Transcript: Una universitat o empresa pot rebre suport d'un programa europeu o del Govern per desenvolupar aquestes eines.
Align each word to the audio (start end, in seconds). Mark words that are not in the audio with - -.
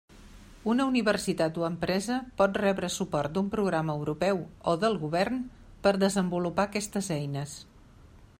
Una 0.71 0.85
universitat 0.91 1.59
o 1.63 1.67
empresa 1.67 2.17
pot 2.39 2.57
rebre 2.63 2.89
suport 2.95 3.35
d'un 3.37 3.53
programa 3.57 3.99
europeu 4.01 4.43
o 4.73 4.77
del 4.85 4.99
Govern 5.05 5.41
per 5.87 5.95
desenvolupar 6.07 6.69
aquestes 6.71 7.13
eines. 7.21 7.57